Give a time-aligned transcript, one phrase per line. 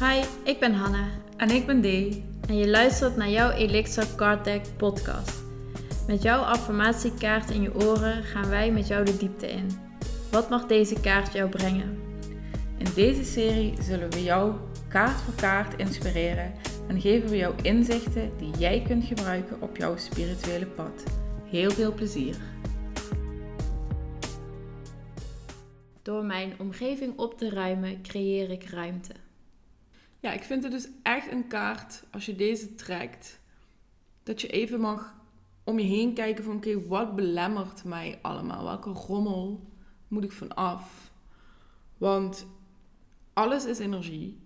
[0.00, 2.24] Hi, ik ben Hanna En ik ben Dee.
[2.48, 5.42] en je luistert naar jouw Elixir Card Deck podcast.
[6.06, 9.66] Met jouw affirmatiekaart in je oren gaan wij met jou de diepte in.
[10.30, 11.98] Wat mag deze kaart jou brengen?
[12.78, 14.54] In deze serie zullen we jou
[14.88, 16.52] kaart voor kaart inspireren
[16.88, 21.04] en geven we jou inzichten die jij kunt gebruiken op jouw spirituele pad.
[21.44, 22.36] Heel veel plezier.
[26.02, 29.25] Door mijn omgeving op te ruimen, creëer ik ruimte.
[30.26, 33.40] Ja, ik vind het dus echt een kaart, als je deze trekt,
[34.22, 35.14] dat je even mag
[35.64, 38.64] om je heen kijken van oké, wat belemmert mij allemaal?
[38.64, 39.70] Welke rommel
[40.08, 41.10] moet ik van af?
[41.98, 42.46] Want
[43.32, 44.40] alles is energie.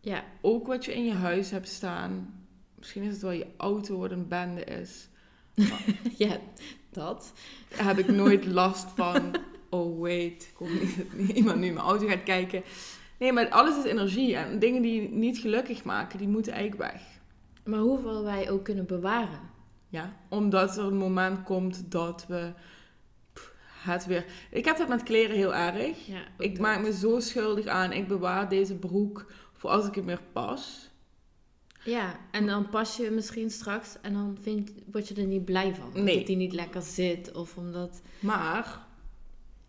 [0.00, 2.44] Ja, Ook wat je in je huis hebt staan.
[2.74, 5.08] Misschien is het wel je auto wat een bende is.
[6.24, 6.38] ja
[6.90, 7.32] dat.
[7.68, 9.36] Daar heb ik nooit last van.
[9.68, 12.62] Oh wait, ik hoop niet dat iemand nu in mijn auto gaat kijken.
[13.20, 14.36] Nee, maar alles is energie.
[14.36, 17.02] En dingen die je niet gelukkig maken, die moeten eigenlijk weg.
[17.64, 19.40] Maar hoeveel wij ook kunnen bewaren.
[19.88, 22.52] Ja, omdat er een moment komt dat we
[23.32, 23.52] pff,
[23.84, 24.24] het weer.
[24.50, 26.06] Ik heb dat met kleren heel erg.
[26.06, 26.62] Ja, Ik dat.
[26.62, 27.92] maak me zo schuldig aan.
[27.92, 30.90] Ik bewaar deze broek voor als ik het meer pas.
[31.84, 35.74] Ja, en dan pas je misschien straks en dan vind, word je er niet blij
[35.74, 36.04] van.
[36.04, 36.16] Nee.
[36.16, 38.00] Dat die niet lekker zit of omdat...
[38.20, 38.86] Maar,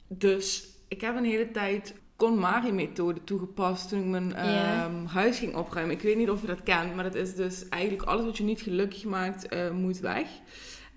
[0.08, 5.95] dus ik heb een hele tijd KonMari-methode toegepast toen ik mijn ehm, huis ging opruimen.
[5.95, 8.44] Ik weet niet of je dat kent, maar dat is dus eigenlijk alles wat je
[8.44, 10.27] niet gelukkig maakt, eh, moet weg.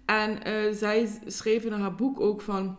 [0.04, 2.76] En eh, zij schreef in haar boek ook van...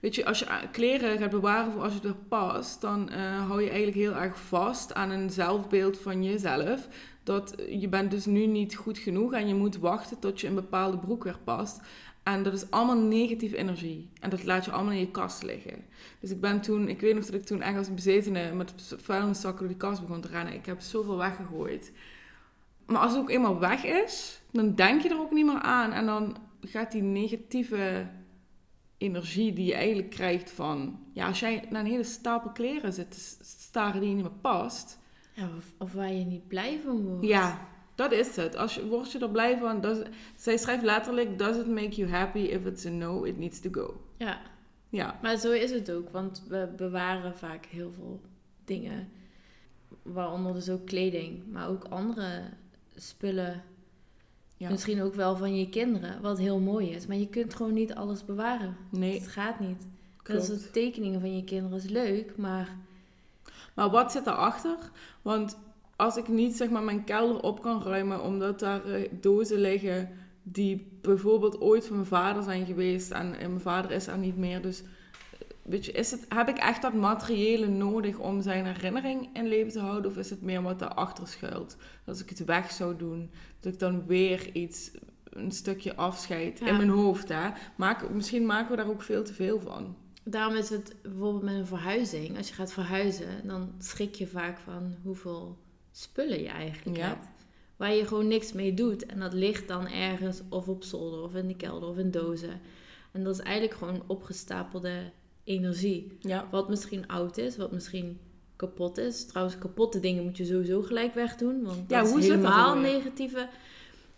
[0.00, 3.46] Weet je, als je a- kleren gaat bewaren voor als je er past, dan eh,
[3.46, 6.88] hou je eigenlijk heel erg vast aan een zelfbeeld van jezelf.
[7.22, 10.46] Dat eh, je bent dus nu niet goed genoeg en je moet wachten tot je
[10.46, 11.80] een bepaalde broek weer past.
[12.22, 14.10] En dat is allemaal negatieve energie.
[14.20, 15.84] En dat laat je allemaal in je kast liggen.
[16.20, 18.74] Dus ik ben toen, ik weet nog dat ik toen echt als een bezetene met
[18.96, 20.54] vuilniszakken door die kast begon te rennen.
[20.54, 21.92] Ik heb zoveel weggegooid.
[22.86, 25.92] Maar als het ook eenmaal weg is, dan denk je er ook niet meer aan.
[25.92, 28.06] En dan gaat die negatieve
[28.98, 31.00] energie die je eigenlijk krijgt van...
[31.12, 34.40] Ja, als jij naar een hele stapel kleren zit te staren die je niet meer
[34.40, 35.00] past...
[35.34, 37.26] Ja, of, of waar je niet blij van wordt.
[37.26, 38.56] Ja, dat is het.
[38.56, 39.80] Als je, word je er blij van...
[39.80, 39.98] Does,
[40.36, 41.38] zij schrijft letterlijk...
[41.38, 42.38] Does it make you happy?
[42.38, 44.00] If it's a no, it needs to go.
[44.16, 44.40] Ja,
[44.88, 46.08] Ja, maar zo is het ook.
[46.10, 48.20] Want we bewaren vaak heel veel
[48.64, 49.08] dingen.
[50.02, 51.42] Waaronder dus ook kleding.
[51.52, 52.42] Maar ook andere
[52.96, 53.62] spullen.
[54.56, 54.70] ja.
[54.70, 56.20] Misschien ook wel van je kinderen.
[56.22, 57.06] Wat heel mooi is.
[57.06, 58.76] Maar je kunt gewoon niet alles bewaren.
[58.90, 59.80] nee, Het gaat niet.
[59.80, 60.50] Dat klopt.
[60.50, 62.36] is de tekeningen van je kinderen is leuk.
[62.36, 62.76] Maar
[63.74, 64.76] Maar wat zit daarachter?
[65.22, 65.58] Want
[65.96, 70.08] als ik niet zeg maar mijn kelder op kan ruimen omdat daar eh, dozen liggen
[70.42, 74.36] die bijvoorbeeld ooit van mijn vader zijn geweest en, en mijn vader is er niet
[74.36, 74.86] meer, dus eh,
[75.62, 79.72] weet je, is het, heb ik echt dat materiële nodig om zijn herinnering in leven
[79.72, 81.68] te houden of is het meer wat daarachter schuilt?
[82.04, 84.90] Dat als ik het weg zou doen, dat ik dan weer iets,
[85.24, 86.66] een stukje afscheid Ja.
[86.66, 87.50] in mijn hoofd, hè?
[87.76, 89.96] Maak, misschien maken we daar ook veel te veel van.
[90.24, 92.36] Daarom is het bijvoorbeeld met een verhuizing.
[92.36, 95.58] Als je gaat verhuizen, dan schrik je vaak van hoeveel
[95.92, 97.06] spullen je eigenlijk Ja.
[97.06, 97.26] hebt.
[97.76, 99.06] Waar je gewoon niks mee doet.
[99.06, 102.60] En dat ligt dan ergens of op zolder of in de kelder of in dozen.
[103.12, 105.10] En dat is eigenlijk gewoon opgestapelde
[105.44, 106.16] energie.
[106.20, 108.20] Ja, Wat misschien oud is, wat misschien
[108.56, 109.26] kapot is.
[109.26, 111.62] Trouwens, kapotte dingen moet je sowieso gelijk wegdoen.
[111.62, 113.48] Want Ja, dat hoe is dat helemaal negatieve.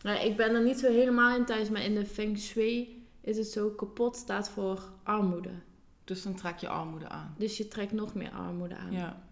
[0.02, 3.36] Nou, ik ben er niet zo helemaal in thuis, maar in de feng shui is
[3.36, 5.50] het zo kapot staat voor armoede.
[6.04, 7.34] dus dan trek je armoede aan.
[7.38, 8.92] Dus je trekt nog meer armoede aan.
[8.92, 9.22] Ja.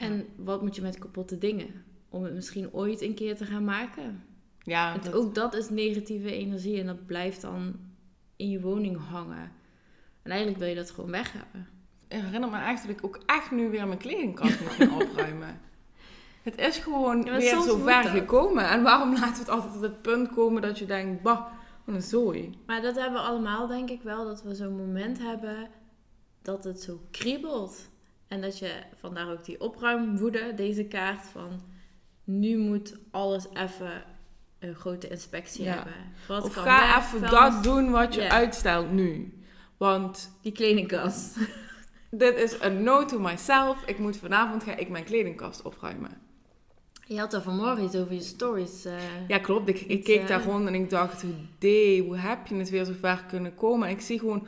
[0.00, 1.84] En wat moet je met kapotte dingen?
[2.08, 4.24] Om het misschien ooit een keer te gaan maken.
[4.62, 7.74] Ja, dat- ook dat is negatieve energie en dat blijft dan
[8.36, 9.52] in je woning hangen.
[10.22, 11.68] En eigenlijk wil je dat gewoon weg hebben.
[12.08, 15.60] Ik herinner me ik ook echt nu weer mijn kledingkast moet gaan opruimen.
[16.42, 18.12] Het is gewoon Ja, weer zo ver dat.
[18.12, 18.68] gekomen.
[18.68, 21.40] En waarom laten we het altijd op het punt komen dat je denkt, bah,
[21.84, 22.50] wat een zooi.
[22.66, 25.68] Maar dat hebben we allemaal, denk ik wel, dat we zo'n moment hebben
[26.42, 27.88] dat het zo kriebelt.
[28.30, 31.60] En dat je, vandaar ook die opruimwoede, deze kaart van
[32.24, 34.02] nu moet alles even
[34.58, 35.74] een grote inspectie Ja.
[35.74, 35.92] hebben.
[36.28, 39.34] Wat Of kan ga weg, even vuilnis- dat doen wat je uitstelt nu.
[39.76, 41.36] Want Die kledingkast.
[42.10, 43.82] dit is een no to myself.
[43.86, 46.10] Ik moet vanavond ga ik mijn kledingkast opruimen.
[47.06, 48.84] Je had er vanmorgen iets over je stories.
[48.84, 48.94] eh,
[49.28, 49.68] Ja, klopt.
[49.68, 51.24] Ik, keek eh, daar rond en ik dacht,
[51.58, 53.88] dee, hoe heb je het weer zo ver kunnen komen?
[53.88, 54.46] En ik zie gewoon,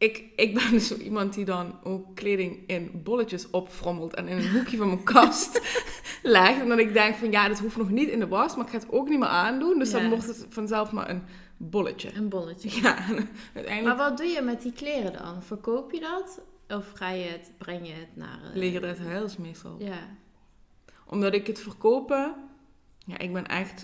[0.00, 4.36] ik, ik ben dus zo iemand die dan ook kleding in bolletjes opfrommelt en in
[4.36, 5.60] een hoekje van mijn kast
[6.22, 6.60] legt.
[6.60, 8.70] En dan ik denk van, ja, dit hoeft nog niet in de was, maar ik
[8.70, 9.78] ga het ook niet meer aandoen.
[9.78, 9.98] Dus Ja.
[9.98, 11.22] dan wordt het vanzelf maar een
[11.56, 12.14] bolletje.
[12.14, 12.70] Een bolletje.
[12.82, 12.96] Ja,
[13.54, 15.42] uiteindelijk Maar wat doe je met die kleren dan?
[15.42, 16.40] Verkoop je dat?
[16.78, 18.40] Of ga je het, breng je het naar...
[18.50, 19.76] eh, liggen er huis meestal.
[19.78, 20.16] Ja.
[21.06, 22.34] Omdat ik het verkopen,
[23.06, 23.82] ja, ik ben echt,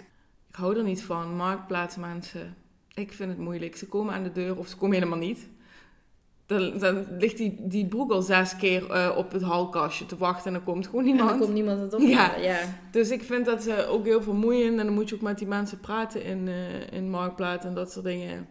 [0.49, 1.37] ik hou er niet van.
[1.37, 2.57] Marktplaatsmensen,
[2.95, 3.77] ik vind het moeilijk.
[3.77, 5.49] Ze komen aan de deur of ze komen helemaal niet.
[6.46, 10.46] Dan, dan ligt die, die broek al zes keer eh, op het halkastje te wachten
[10.46, 11.31] en dan komt gewoon En niemand.
[11.31, 12.00] dan komt niemand het op.
[12.00, 12.37] Ja.
[12.37, 12.58] ja.
[12.90, 15.46] Dus ik vind dat ze ook heel vermoeiend en dan moet je ook met die
[15.46, 18.48] mensen praten in, eh in Marktplaats en dat soort dingen.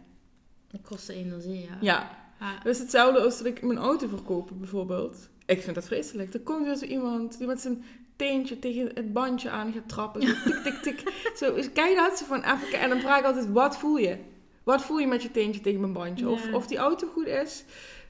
[0.70, 2.10] Dat kost energie, ja.
[2.38, 5.28] Ja, is hetzelfde als dat ik mijn auto verkoop bijvoorbeeld.
[5.46, 6.34] Ik vind dat vreselijk.
[6.34, 7.84] Er komt weer zo iemand die met zijn
[8.16, 10.22] teentje tegen het bandje aan gaat trappen.
[10.22, 11.12] Zo tik, tik, tik.
[11.38, 12.80] Zo, dus kijk dat ze van even.
[12.80, 14.16] En dan vraag ik altijd, wat voel je?
[14.66, 16.28] Wat voel je met je teentje tegen mijn bandje?
[16.28, 17.64] Of, of die auto goed is.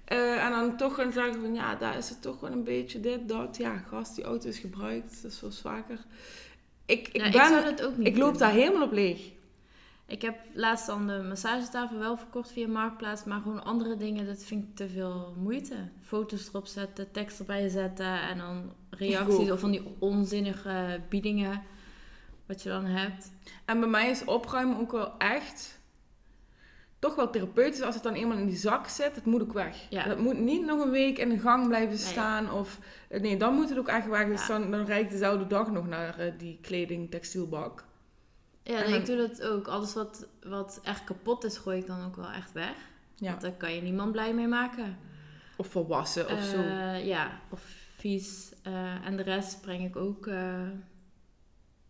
[0.04, 3.00] Eh, en dan toch gaan zeggen van, ja, daar is het toch wel een beetje
[3.00, 3.56] dit, dat.
[3.56, 5.22] Ja, gast, die auto is gebruikt.
[5.22, 5.98] Dat is wel zwakker.
[6.86, 8.38] Ik, ik, Ja, ben, zou dat ook niet ik loop doen.
[8.38, 9.30] daar helemaal op leeg.
[10.06, 14.44] Ik heb laatst dan de massagetafel wel verkocht via Marktplaats, maar gewoon andere dingen, dat
[14.44, 15.74] vind ik te veel moeite.
[16.02, 21.62] Foto's erop zetten, tekst erbij zetten en dan reacties of van die onzinnige biedingen
[22.46, 23.30] wat je dan hebt.
[23.64, 25.75] En bij mij is opruimen ook wel echt
[27.06, 29.14] toch wel therapeutisch als het dan eenmaal in die zak zit.
[29.14, 29.76] Het moet ook weg.
[29.90, 30.02] Ja.
[30.02, 31.98] Het moet niet nog een week in de gang blijven Nee.
[31.98, 32.50] staan.
[32.52, 34.26] Of, eh, nee, dan moet het ook echt weg.
[34.26, 34.58] Dus Ja.
[34.58, 37.84] dan, dan rijd ik dezelfde dag nog naar eh, die kleding textielbak.
[38.62, 39.66] Ja, En nee, ik dan- doe dat ook.
[39.68, 42.74] Alles wat, wat echt kapot is, gooi ik dan ook wel echt weg.
[43.16, 43.28] Ja.
[43.30, 44.96] Want daar kan je niemand blij mee maken.
[45.56, 46.56] Of volwassen of zo.
[46.56, 47.60] Eh, Ja, of
[47.96, 48.52] vies.
[49.04, 50.26] En de rest breng ik ook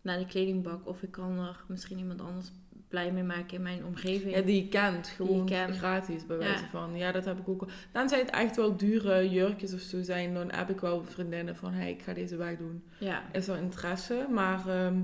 [0.01, 0.87] naar de kledingbak.
[0.87, 2.51] Of ik kan er misschien iemand anders
[2.87, 4.35] blij mee maken in mijn omgeving.
[4.35, 5.07] Ja, die je kent.
[5.07, 5.75] Gewoon je kent.
[5.77, 6.43] gratis bij Ja.
[6.43, 6.95] wijze van.
[6.97, 7.67] Ja, dat heb ik ook.
[7.91, 10.33] Dan zijn het echt wel dure jurkjes of zo zijn.
[10.33, 12.83] Dan heb ik wel vriendinnen van, hey, ik ga deze wegdoen.
[12.99, 13.23] ja.
[13.31, 14.99] is wel interesse, maar ehm,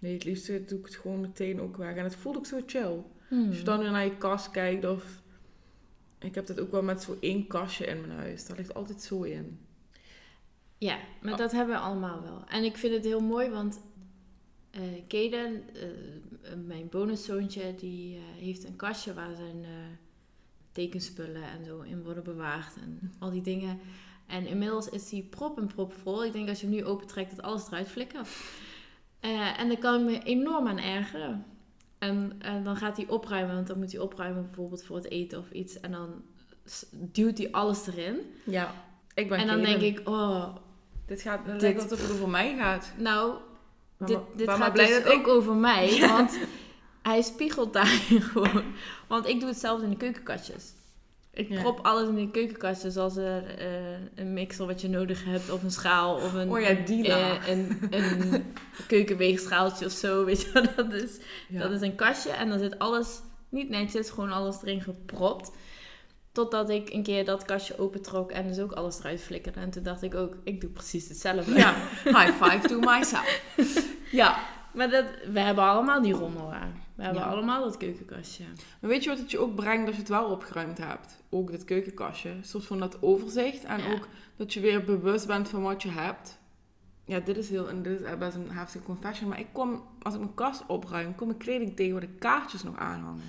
[0.00, 1.94] nee, het liefst doe ik het gewoon meteen ook weg.
[1.94, 3.02] En het voelt ook zo chill.
[3.28, 3.48] Hmm.
[3.48, 5.22] Als je dan weer naar je kast kijkt of...
[6.18, 8.46] Ik heb dat ook wel met zo één kastje in mijn huis.
[8.46, 9.58] Daar ligt altijd zo in.
[10.78, 11.38] Ja, maar Oh.
[11.38, 12.44] dat hebben we allemaal wel.
[12.48, 13.80] En ik vind het heel mooi, want
[14.74, 19.70] eh Kaden, eh, mijn bonuszoontje, die eh, heeft een kastje waar zijn eh,
[20.72, 23.78] tekenspullen en zo in worden bewaard en al die dingen.
[24.26, 26.24] En inmiddels is die prop en prop vol.
[26.24, 28.28] Ik denk als je hem nu opentrekt dat alles eruit flikkert.
[29.20, 31.44] Eh, en daar kan ik me enorm aan ergeren.
[31.98, 35.38] En, en dan gaat hij opruimen, want dan moet hij opruimen bijvoorbeeld voor het eten
[35.38, 35.80] of iets.
[35.80, 36.22] En dan
[36.90, 38.16] duwt hij alles erin.
[38.44, 38.74] Ja,
[39.14, 39.80] ik ben en dan Kaden.
[39.80, 40.56] denk ik, oh,
[41.06, 42.92] Dit gaat Dit- lijkt alsof het over mij gaat.
[42.98, 43.34] nou,
[43.98, 46.38] dit, dit gaat blij dus dat ik- ook over mij, want
[47.02, 47.86] hij spiegelt daar
[48.32, 48.62] gewoon.
[49.06, 50.64] Want ik doe hetzelfde in de keukenkastjes.
[51.30, 51.60] Ik Ja.
[51.60, 53.66] prop alles in de keukenkastjes, zoals een, eh,
[54.14, 57.48] een mixer wat je nodig hebt, of een schaal, of een, Oh ja, die laag.
[57.48, 58.44] een, een
[58.86, 60.68] keukenweegschaaltje of zo, weet je.
[60.76, 61.10] Dat is,
[61.48, 61.60] Ja.
[61.60, 65.50] dat is een kastje en dan zit alles niet netjes, gewoon alles erin gepropt.
[66.34, 69.60] Totdat ik een keer dat kastje opentrok en dus ook alles eruit flikkerde.
[69.60, 71.54] En toen dacht ik ook, ik doe precies hetzelfde.
[71.54, 73.42] Ja, high five to myself.
[74.10, 74.38] Ja,
[74.72, 76.82] Maar dat, we hebben allemaal die rommel aan.
[76.94, 77.28] We hebben Ja.
[77.28, 78.44] allemaal dat keukenkastje.
[78.80, 81.22] maar weet je wat het je ook brengt als je het wel opgeruimd hebt?
[81.30, 82.30] Ook dat keukenkastje.
[82.30, 83.64] Een soort van dat overzicht.
[83.64, 83.92] En Ja.
[83.92, 86.38] ook dat je weer bewust bent van wat je hebt.
[87.04, 89.28] Ja, dit is heel, en dit is best een heftige confession.
[89.28, 92.62] Maar ik kom, als ik mijn kast opruim, kom ik kleding tegen waar de kaartjes
[92.62, 93.22] nog aan hangen.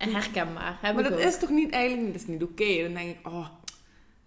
[0.00, 0.78] En herkenbaar.
[0.80, 1.24] Heb maar ik dat ook.
[1.24, 2.82] is toch niet eigenlijk, dat is niet oké.
[2.82, 3.46] Dan denk ik, oh,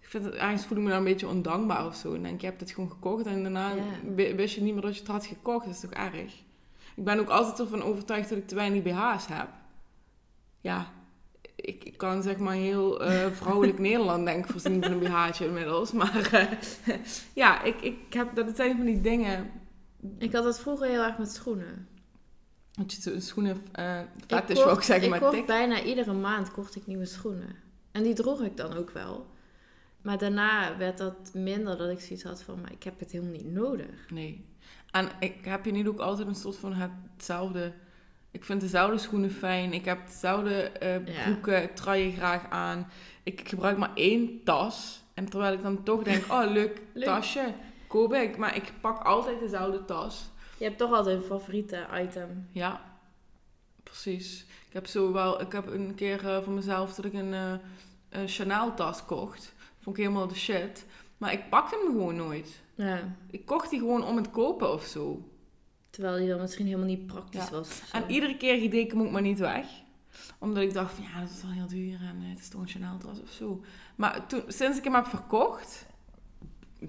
[0.00, 2.12] ik vind het, ergens voel ik me dan een beetje ondankbaar of zo.
[2.12, 3.74] Dan denk ik, je hebt het gewoon gekocht en daarna
[4.14, 5.64] wist je niet meer dat je het had gekocht.
[5.64, 6.32] Dat is toch erg?
[6.96, 9.48] Ik ben ook altijd ervan overtuigd dat ik te weinig BH's heb.
[10.60, 10.86] Ja,
[11.56, 15.46] ik, ik kan zeg maar heel eh, vrouwelijk Nederland denk ik voorzien van een BH'tje
[15.46, 15.92] inmiddels.
[15.92, 16.96] Maar eh,
[17.42, 19.50] ja, ik, ik heb, dat zijn van die dingen.
[20.18, 21.88] Ik had dat vroeger heel erg met schoenen.
[22.86, 26.76] Je schoenen uh, vet is, wou ik zeggen, ik maar kocht bijna iedere maand kocht
[26.76, 27.56] ik nieuwe schoenen.
[27.92, 29.26] En die droeg ik dan ook wel.
[30.02, 33.32] Maar daarna werd dat minder dat ik zoiets had van, maar ik heb het helemaal
[33.32, 34.10] niet nodig.
[34.10, 34.44] Nee.
[34.90, 37.72] En ik heb je niet ook altijd een soort van hetzelfde...
[38.30, 39.72] Ik vind dezelfde schoenen fijn.
[39.72, 40.70] Ik heb dezelfde
[41.04, 41.24] Ja.
[41.24, 42.88] broeken, truien graag aan.
[43.22, 45.02] Ik gebruik maar één tas.
[45.14, 47.04] En terwijl ik dan toch denk, oh leuk, Leuk.
[47.04, 47.54] tasje,
[47.86, 48.36] koop ik.
[48.36, 50.30] Maar ik pak altijd dezelfde tas.
[50.64, 52.48] Je hebt toch altijd een favoriete item.
[52.52, 52.82] Ja,
[53.82, 54.44] precies.
[54.66, 55.40] Ik heb zo wel...
[55.40, 57.52] Ik heb een keer eh, voor mezelf dat ik een, eh,
[58.08, 59.54] een Chanel tas kocht.
[59.80, 60.86] Vond ik helemaal de shit.
[61.18, 62.60] Maar ik pakte hem gewoon nooit.
[62.74, 63.16] Ja.
[63.30, 65.28] Ik kocht die gewoon om het kopen of zo.
[65.90, 67.50] Terwijl die dan misschien helemaal niet praktisch Ja.
[67.50, 67.82] was.
[67.92, 69.66] En iedere keer deed ik hem ook maar niet weg.
[70.38, 72.60] Omdat ik dacht van ja, dat is wel heel duur en eh, het is toch
[72.60, 73.64] een Chanel tas of zo.
[73.94, 75.86] Maar toen, sinds ik hem heb verkocht,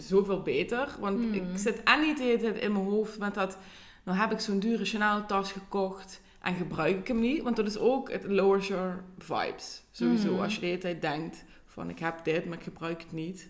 [0.04, 0.96] zoveel beter.
[1.00, 1.34] Want Mm.
[1.34, 3.58] ik zit en niet de hele tijd in mijn hoofd met dat,
[4.04, 6.22] nou heb ik zo'n dure Chanel tas gekocht.
[6.42, 7.42] en gebruik ik hem niet.
[7.44, 9.84] Want dat is ook, het lowers your vibes.
[9.92, 10.42] Sowieso, Mhm.
[10.42, 13.50] als je de hele tijd denkt van ik heb dit, maar ik gebruik het niet.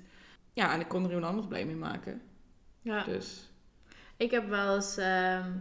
[0.54, 2.22] Ja, en ik kon er iemand anders blij mee maken.
[2.82, 3.04] Ja.
[3.04, 3.50] Dus
[4.18, 4.98] Ik heb wel eens.
[4.98, 5.52] ehm,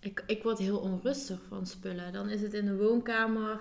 [0.00, 2.12] ik, ik word heel onrustig van spullen.
[2.12, 3.60] Dan is het in de woonkamer.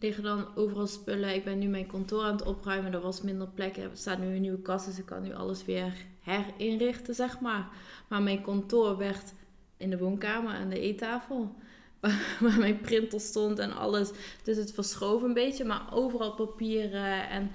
[0.00, 1.34] Liggen dan overal spullen.
[1.34, 2.92] Ik ben nu mijn kantoor aan het opruimen.
[2.92, 3.76] Er was minder plek.
[3.76, 4.86] Er staat nu een nieuwe kast.
[4.86, 7.68] Dus ik kan nu alles weer herinrichten, zeg maar.
[8.08, 9.32] Maar mijn kantoor werd
[9.76, 11.54] in de woonkamer aan de eettafel.
[12.40, 14.10] Waar, mijn printer stond en alles.
[14.42, 15.64] Dus het verschoof een beetje.
[15.64, 17.28] Maar overal papieren.
[17.28, 17.50] En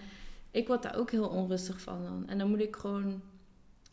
[0.52, 2.24] ik word daar ook heel onrustig van dan.
[2.28, 3.22] En dan moet ik gewoon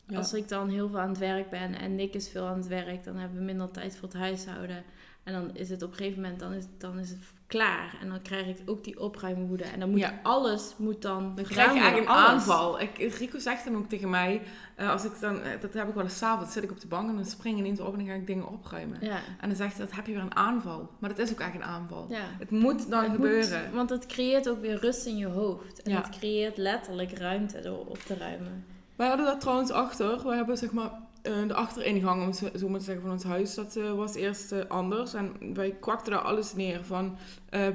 [0.07, 0.17] ja.
[0.17, 2.67] als ik dan heel veel aan het werk ben en Nick is veel aan het
[2.67, 4.83] werk, dan hebben we minder tijd voor het huishouden.
[5.23, 7.97] En dan is het op een gegeven moment, dan is, dan is het klaar.
[8.01, 9.63] En dan krijg ik ook die opruimwoede.
[9.63, 10.19] En dan moet Ja.
[10.23, 12.29] alles moet dan krijg je eigenlijk een alles.
[12.29, 12.79] aanval.
[12.81, 14.41] Ik, Rico zegt dan ook tegen mij,
[14.75, 16.87] eh, als ik dan, eh, dat heb ik wel eens s'avonds, zit ik op de
[16.87, 18.97] bank en dan spring ik ineens op en dan ga ik dingen opruimen.
[19.01, 19.19] Ja.
[19.39, 20.89] En dan zegt hij, dat heb je weer een aanval.
[20.99, 22.05] Maar dat is ook eigenlijk een aanval.
[22.09, 22.23] ja.
[22.39, 23.73] Het moet dan Het moet, gebeuren.
[23.73, 25.81] want het creëert ook weer rust in je hoofd.
[25.81, 28.65] En het creëert letterlijk ruimte door op te ruimen.
[28.95, 30.23] Wij hadden dat trouwens achter.
[30.27, 30.91] We hebben zeg maar
[31.23, 33.55] eh, de achteringang, om zo maar te zeggen, van ons huis.
[33.55, 35.13] Dat eh, was eerst eh, anders.
[35.13, 36.85] En wij kwakten daar alles neer.
[36.85, 37.17] Van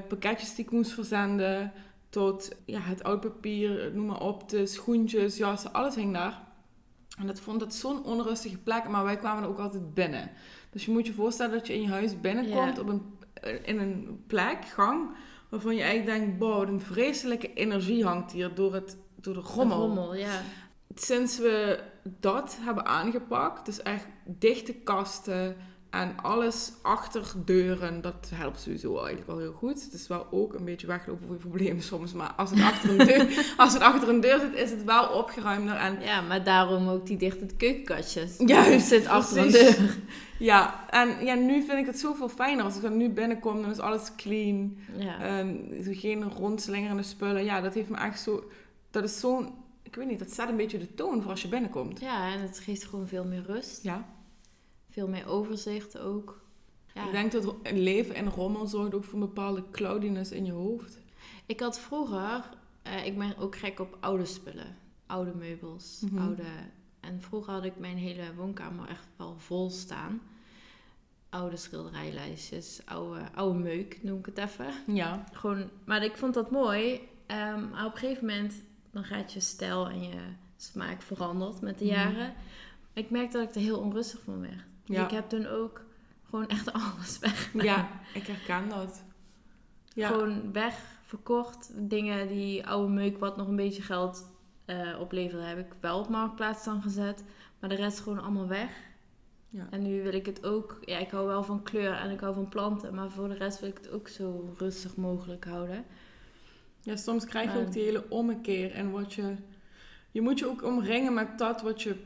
[0.08, 1.72] pakketjes die ik moest verzenden.
[2.08, 4.48] Tot ja, het oud papier, noem maar op.
[4.48, 6.42] De schoentjes, jassen, alles hing daar.
[7.18, 8.88] En dat vond het zo'n onrustige plek.
[8.88, 10.30] Maar wij kwamen er ook altijd binnen.
[10.70, 12.76] Dus je moet je voorstellen dat je in je huis binnenkomt.
[12.76, 12.82] Ja.
[12.82, 13.02] Op een,
[13.64, 15.10] in een plek, gang.
[15.48, 19.78] Waarvan je eigenlijk denkt, wow, een vreselijke energie hangt hier door, het, door de rommel
[19.78, 20.42] Rommel, ja.
[21.00, 25.56] Sinds we dat hebben aangepakt, dus echt dichte kasten
[25.90, 29.84] en alles achter deuren, dat helpt sowieso eigenlijk wel heel goed.
[29.84, 32.90] Het is wel ook een beetje weglopen voor je problemen soms, maar als het achter
[32.90, 35.76] een deur, als het achter een deur zit, is het wel opgeruimder.
[35.76, 38.34] En Ja, maar daarom ook die dichte keukenkastjes.
[38.38, 39.96] Juist, Het zit achter een deur.
[40.38, 42.64] ja, en ja, nu vind ik het zoveel fijner.
[42.64, 44.76] Als ik dan nu binnenkom, dan is alles clean.
[44.96, 45.20] Ja.
[45.20, 47.44] Ehm, geen rondslingerende spullen.
[47.44, 48.44] Ja, dat heeft me echt zo...
[48.90, 49.66] Dat is zo'n...
[49.88, 52.00] Ik weet niet, dat zet een beetje de toon voor als je binnenkomt.
[52.00, 53.82] ja, en het geeft gewoon veel meer rust.
[53.82, 54.08] Ja.
[54.90, 56.40] Veel meer overzicht ook.
[56.94, 57.04] Ja.
[57.06, 60.98] Ik denk dat leven in rommel zorgt ook voor een bepaalde cloudiness in je hoofd.
[61.46, 62.50] Ik had vroeger,
[62.82, 64.76] eh, ik ben ook gek op oude spullen.
[65.06, 66.18] Oude meubels, Mhm.
[66.22, 66.42] oude...
[67.00, 70.20] En vroeger had ik mijn hele woonkamer echt wel vol staan.
[71.28, 74.66] Oude schilderijlijstjes, oude, oude meuk noem ik het even.
[74.86, 75.24] Ja.
[75.32, 77.00] Gewoon, maar ik vond dat mooi.
[77.26, 78.54] Ehm, maar op een gegeven moment,
[78.90, 80.20] dan gaat je stijl en je
[80.56, 81.94] smaak veranderd met de Mhm.
[81.94, 82.34] jaren.
[82.92, 84.64] Ik merk dat ik er heel onrustig van werd.
[84.84, 85.04] Ja.
[85.04, 85.84] ik heb toen ook
[86.30, 87.50] gewoon echt alles weg.
[87.52, 89.02] Ja, ik herken dat.
[89.94, 90.08] Ja.
[90.08, 91.70] Gewoon weg, verkocht.
[91.74, 94.30] Dingen die oude meuk wat nog een beetje geld
[94.64, 97.24] eh opleverde, heb ik wel op marktplaats dan gezet.
[97.60, 98.70] Maar de rest gewoon allemaal weg.
[99.48, 99.66] Ja.
[99.70, 100.78] En nu wil ik het ook...
[100.84, 102.94] Ja, ik hou wel van kleur en ik hou van planten.
[102.94, 105.84] Maar voor de rest wil ik het ook zo rustig mogelijk houden.
[106.82, 109.34] Ja, soms krijg je ook die hele ommekeer en wat je...
[110.10, 111.96] Je moet je ook omringen met dat wat je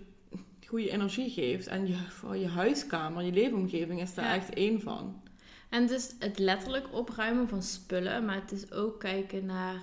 [0.66, 1.66] goede energie geeft.
[1.66, 4.34] En je, voor je huiskamer, je leefomgeving is daar Ja.
[4.34, 5.22] echt één van.
[5.70, 8.24] En het is het letterlijk opruimen van spullen.
[8.24, 9.80] Maar het is ook kijken naar...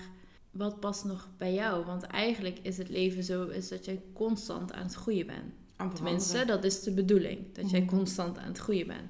[0.51, 1.86] Wat past nog bij jou?
[1.86, 5.53] Want eigenlijk is het leven zo is dat jij constant aan het groeien bent.
[5.75, 7.53] Aan Tenminste, dat is de bedoeling.
[7.53, 7.89] Dat jij Mhm.
[7.89, 9.10] constant aan het groeien bent.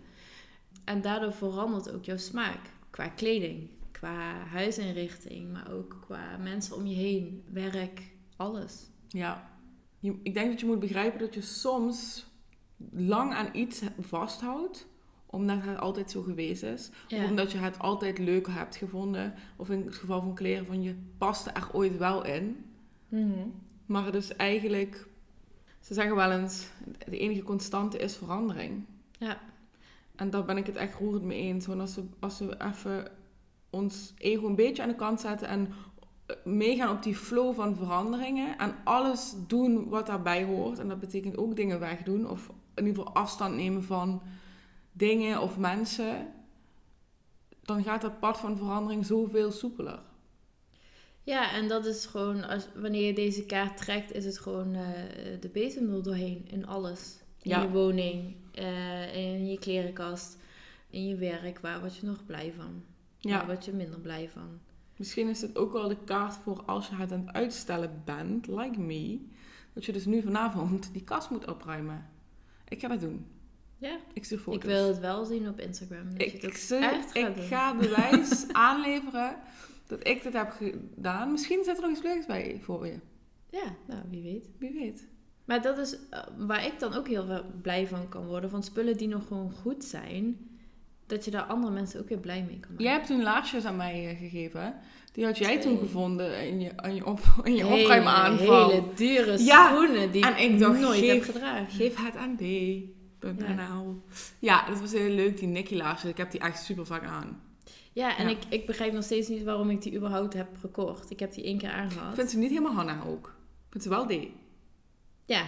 [0.84, 2.60] En daardoor verandert ook jouw smaak.
[2.90, 3.70] Qua kleding,
[4.00, 8.02] qua huisinrichting, maar ook qua mensen om je heen, werk,
[8.36, 8.90] alles.
[9.08, 9.50] Ja.
[10.00, 12.26] Je- ik denk dat je moet begrijpen dat je soms
[12.92, 14.88] lang aan iets vasthoudt.
[15.26, 16.90] Omdat het altijd zo geweest is.
[17.08, 17.24] Ja.
[17.24, 19.34] Of omdat je het altijd leuk hebt gevonden.
[19.56, 22.66] Of in het geval van kleren van je paste er ooit wel in.
[23.10, 23.48] Mhm.
[23.86, 25.08] Maar het is eigenlijk...
[25.80, 26.68] Ze zeggen wel eens,
[27.10, 28.86] de enige constante is verandering.
[29.20, 29.40] Ja.
[30.16, 31.66] En daar ben ik het echt roerend mee eens.
[31.66, 33.12] Want als we, als we even
[33.70, 35.74] ons ego een beetje aan de kant zetten en
[36.26, 40.80] eh, meegaan op die flow van veranderingen en alles doen wat daarbij hoort.
[40.80, 44.22] En dat betekent ook dingen wegdoen of in ieder geval afstand nemen van
[44.92, 46.28] dingen of mensen.
[47.62, 50.00] Dan gaat dat pad van verandering zoveel soepeler.
[51.24, 54.82] Ja, en dat is gewoon, als, wanneer je deze kaart trekt, is het gewoon eh,
[55.40, 57.18] de bezem er doorheen in alles.
[57.42, 57.62] In Ja.
[57.62, 60.38] je woning, eh, in je klerenkast,
[60.90, 62.84] in je werk, waar word je nog blij van?
[63.20, 63.38] Ja.
[63.38, 64.60] Waar word je minder blij van?
[64.98, 68.48] Misschien is het ook wel de kaart voor als je het aan het uitstellen bent,
[68.48, 69.20] like me.
[69.74, 72.06] Dat je dus nu vanavond die kast moet opruimen.
[72.68, 73.26] Ik ga dat doen.
[73.78, 74.62] Ja, Ik stuur foto's.
[74.64, 76.10] ik wil het wel zien op Instagram.
[76.10, 77.46] Dat je Ik, het ook zeg, echt gaat ik doen.
[77.46, 79.36] ga bewijs aanleveren
[79.88, 81.32] dat ik dit heb gedaan.
[81.32, 83.00] Misschien zit er nog iets leuks bij voor je.
[83.50, 84.50] Ja, nou, wie weet.
[84.58, 85.08] Wie weet.
[85.46, 88.50] Maar dat is eh, waar ik dan ook heel blij van kan worden.
[88.50, 90.50] Van spullen die nog gewoon goed zijn.
[91.10, 92.84] Dat je daar andere mensen ook weer blij mee kan maken.
[92.86, 94.74] Jij hebt toen laarsjes aan mij eh, gegeven.
[95.14, 98.70] Die had jij toen gevonden in je, in je, op, in je Hele- opruimaanval.
[98.70, 101.70] Hele dure Ja, schoenen die en ik dacht, nooit geef- heb gedragen.
[101.70, 102.42] Geef het aan D.
[103.22, 104.02] .nl.
[104.40, 104.68] Ja.
[104.70, 106.10] dat was heel leuk, die Nicky laarsjes.
[106.10, 107.42] Ik heb die echt super vaak aan.
[107.94, 108.30] Ja, en Ja.
[108.32, 111.12] Ik, ik begrijp nog steeds niet waarom ik die überhaupt heb gekocht.
[111.12, 112.10] Ik heb die één keer aangehad.
[112.10, 113.28] Ik vind ze niet helemaal Hanna ook.
[113.28, 114.14] Ik vind ze wel D.
[115.38, 115.44] Ja,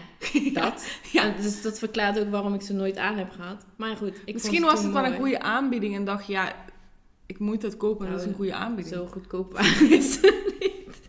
[0.53, 0.87] dat.
[1.11, 1.23] Ja.
[1.23, 3.65] En Dus dat verklaart ook waarom ik ze nooit aan heb gehad.
[3.75, 6.53] Maar goed, ik Misschien was het wel een goede aanbieding en dacht ja,
[7.25, 8.95] ik moet dat kopen, dat is een Nou, goede aanbieding.
[8.95, 11.01] Zo goedkoop waren ze niet.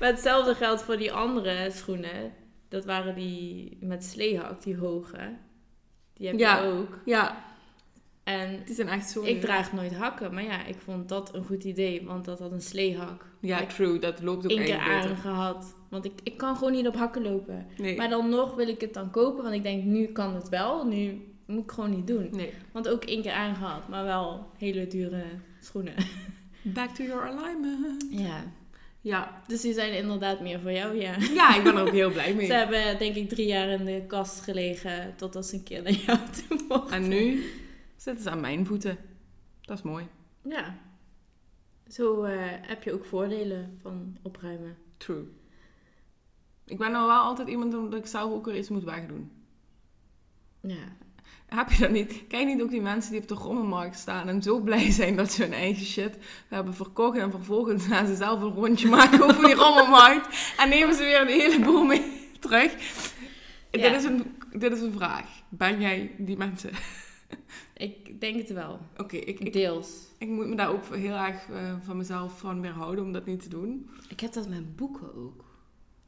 [0.00, 2.32] Maar hetzelfde geldt voor die andere schoenen.
[2.68, 5.36] Dat waren die met sleehak, die hoge.
[6.14, 6.62] Die heb Ja.
[6.62, 6.98] je ook.
[7.04, 7.44] Ja,
[8.28, 10.34] En die zijn echt zo ik draag nooit hakken.
[10.34, 12.02] Maar ja, ik vond dat een goed idee.
[12.06, 13.24] Want dat had een sleehak.
[13.40, 14.90] Ja, Ik true, dat loopt ook één keer beter.
[15.10, 15.74] aangehad.
[15.90, 17.66] Want ik, ik kan gewoon niet op hakken lopen.
[17.76, 19.42] Nee, Maar dan nog wil ik het dan kopen.
[19.42, 20.86] Want ik denk, nu kan het wel.
[20.86, 22.28] Nu moet ik gewoon niet doen.
[22.32, 22.52] nee.
[22.72, 23.88] Want ook één keer aangehad.
[23.88, 25.22] Maar wel hele dure
[25.60, 25.94] schoenen.
[26.62, 28.04] Back to your alignment.
[28.10, 28.44] Ja.
[29.00, 29.42] Ja.
[29.46, 31.14] Dus die zijn inderdaad meer voor jou, ja.
[31.34, 32.46] ja, ik ben er ook heel blij mee.
[32.46, 35.92] Ze hebben denk ik drie jaar in de kast gelegen totdat ze een keer naar
[35.92, 36.18] jou
[36.48, 36.96] toe mochten.
[36.96, 37.44] En nu
[37.98, 38.98] zitten ze aan mijn voeten.
[39.60, 40.08] Dat is mooi.
[40.42, 40.76] Ja.
[41.88, 44.76] Zo eh, heb je ook voordelen van opruimen.
[44.96, 45.24] True.
[46.64, 49.30] Ik ben nou wel altijd iemand dat ik zelf ook weer iets moet wegdoen.
[50.60, 50.96] Ja.
[51.46, 52.26] Heb je dat niet?
[52.28, 55.32] Kijk niet ook die mensen die op de rommelmarkt staan en zo blij zijn dat
[55.32, 56.16] ze hun eigen shit
[56.48, 60.94] hebben verkocht en vervolgens gaan ze zelf een rondje maken over die rommelmarkt en nemen
[60.94, 62.02] ze weer een heleboel mee
[62.40, 62.72] terug.
[63.70, 63.90] Ja.
[63.90, 65.26] Dit, is een, dit is een vraag.
[65.48, 66.70] Ben jij die mensen?
[67.78, 68.78] Ik denk het wel.
[68.96, 70.08] Oké, ik, ik, Deels.
[70.18, 73.42] ik moet me daar ook heel erg eh, van mezelf van weerhouden om dat niet
[73.42, 73.90] te doen.
[74.08, 75.44] Ik heb dat met boeken ook.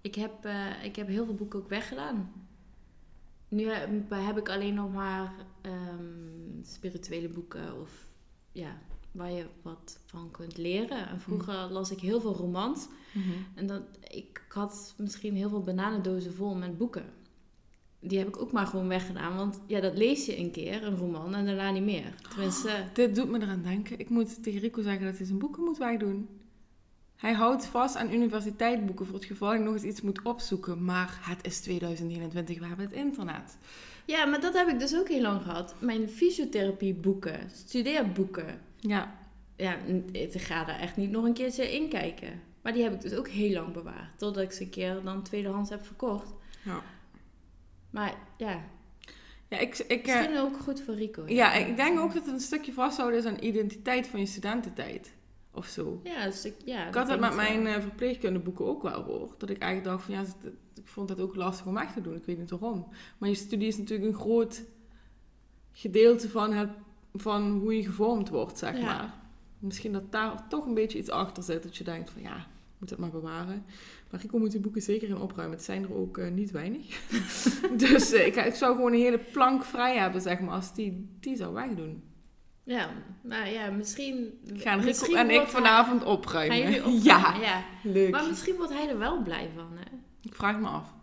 [0.01, 2.33] Ik heb, eh, ik heb heel veel boeken ook weggedaan.
[3.49, 8.07] Nu heb, heb ik alleen nog maar ehm, spirituele boeken of
[8.53, 8.79] ja,
[9.13, 11.09] waar je wat van kunt leren.
[11.09, 12.89] En vroeger las ik heel veel romans.
[13.55, 17.05] En dat, ik had misschien heel veel bananendozen vol met boeken.
[18.01, 19.37] Die heb ik ook maar gewoon weggedaan.
[19.37, 22.15] Want ja, dat lees je een keer, een roman, en daarna niet meer.
[22.29, 23.99] Tenminste, Dit doet me eraan denken.
[23.99, 26.29] Ik moet tegen Rico zeggen dat hij zijn boeken moet wegdoen.
[27.17, 30.85] Hij houdt vast aan universiteitsboeken voor het geval hij nog eens iets moet opzoeken.
[30.85, 33.59] Maar het is 2021, we hebben het internet.
[34.05, 35.75] ja, maar dat heb ik dus ook heel lang gehad.
[35.79, 38.61] Mijn fysiotherapieboeken, studeerboeken.
[38.77, 39.15] Ja,
[39.57, 39.77] Ja,
[40.13, 42.41] ik ga daar echt niet nog een keertje in kijken.
[42.63, 44.19] Maar die heb ik dus ook heel lang bewaard.
[44.19, 46.33] Totdat ik ze een keer dan tweedehands heb verkocht.
[46.63, 46.83] ja.
[47.91, 48.61] Maar ja,
[49.49, 51.25] ja ik, ik, eh, misschien ook goed voor Rico.
[51.27, 55.13] ja, ik denk ook dat het een stukje vasthouden is aan identiteit van je studententijd.
[55.53, 56.01] Of zo.
[56.05, 59.35] Ja, dus ik, ja, Ik had dat met mijn eh, verpleegkundeboeken ook wel hoor.
[59.39, 60.21] Dat ik eigenlijk dacht van ja,
[60.75, 62.15] ik vond dat ook lastig om echt te doen.
[62.15, 62.87] Ik weet niet waarom.
[63.19, 64.63] Maar je studie is natuurlijk een groot
[65.73, 66.69] gedeelte van, het,
[67.15, 68.85] van hoe je gevormd wordt, zeg Ja.
[68.85, 69.15] maar.
[69.59, 71.63] Misschien dat daar toch een beetje iets achter zit.
[71.63, 72.47] Dat je denkt van ja,
[72.81, 73.65] moet dat maar bewaren.
[74.11, 75.57] Maar Rico moet die boeken zeker in opruimen.
[75.57, 77.01] Het zijn er ook eh, niet weinig.
[77.77, 81.17] dus eh, ik, ik zou gewoon een hele plank vrij hebben, zeg maar, als die,
[81.21, 82.03] die zou wegdoen.
[82.65, 82.89] Ja,
[83.23, 84.41] nou ja, misschien...
[84.55, 87.03] Gaan Rico en ik hij- vanavond opruimen.
[87.03, 87.65] Ja, ja.
[87.83, 88.11] leuk.
[88.11, 89.97] Maar misschien wordt hij er wel blij van, hè?
[90.23, 90.95] Ik vraag het me af.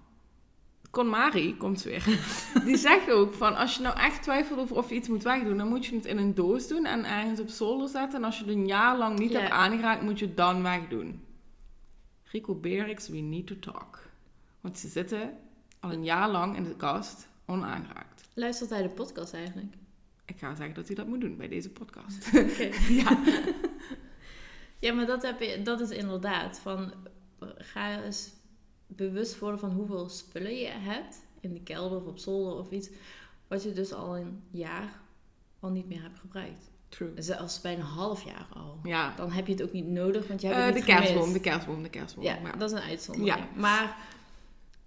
[0.90, 2.06] KonMari komt weer.
[2.66, 5.58] Die zegt ook van als je nou echt twijfelt over of je iets moet wegdoen,
[5.58, 8.20] dan moet je het in een doos doen en ergens op zolder zetten.
[8.20, 9.40] En als je het een jaar lang niet Ja.
[9.40, 11.22] hebt aangeraakt, moet je het dan wegdoen.
[12.32, 14.10] Rico Berix, we need to talk.
[14.62, 15.38] Want ze zitten
[15.80, 18.28] al een jaar lang in de kast onaangeraakt.
[18.34, 19.76] Luistert hij de podcast eigenlijk?
[20.26, 22.28] Ik ga zeggen dat hij dat moet doen bij deze podcast.
[22.28, 22.70] Oké.
[23.04, 23.20] ja.
[24.80, 26.94] Ja, maar dat, heb je, dat is inderdaad van...
[27.58, 28.34] Ga eens
[28.88, 31.26] bewust worden van hoeveel spullen je hebt.
[31.40, 32.90] In de kelder of op zolder of iets.
[33.48, 35.02] Wat je dus al een jaar
[35.60, 36.72] al niet meer hebt gebruikt.
[36.90, 37.12] True.
[37.16, 38.80] Zelfs bij een half jaar al.
[38.84, 39.14] Ja.
[39.16, 41.04] Dan heb je het ook niet nodig, want hebt Eh, het de niet gemist.
[41.08, 42.24] kerstboom, de kerstboom, de kerstboom.
[42.24, 43.38] Ja, Maar- dat is een uitzondering.
[43.38, 43.48] Ja.
[43.56, 43.98] Maar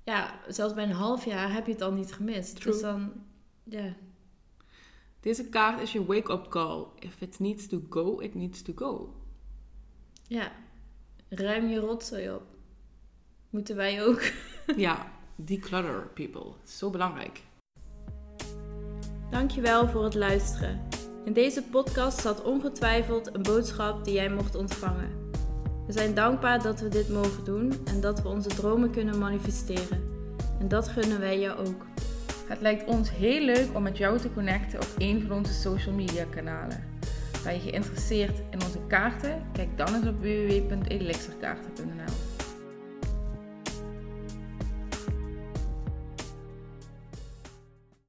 [0.05, 2.57] ja, zelfs bij een half jaar heb je het al niet gemist.
[2.61, 2.73] True.
[2.73, 3.13] Dus dan,
[3.65, 3.95] ja.
[5.21, 6.85] Deze kaart is je wake-up call.
[6.99, 9.15] If it needs to go, it needs to go.
[10.27, 10.53] Ja,
[11.29, 12.43] ruim je rotzooi op.
[13.51, 14.23] Moeten wij ook.
[14.77, 16.53] Ja, declutter people.
[16.65, 17.43] Zo belangrijk.
[19.31, 20.89] Dankjewel voor het luisteren.
[21.25, 25.11] In deze podcast zat ongetwijfeld een boodschap die jij mocht ontvangen.
[25.87, 30.03] We zijn dankbaar dat we dit mogen doen en dat we onze dromen kunnen manifesteren.
[30.61, 31.87] En dat gunnen wij jou ook.
[32.47, 35.95] Het lijkt ons heel leuk om met jou te connecten op een van onze social
[35.95, 36.85] media kanalen.
[37.45, 39.43] Ben je geïnteresseerd in onze kaarten?
[39.53, 42.30] Kijk dan eens op www.elixirkaarten.nl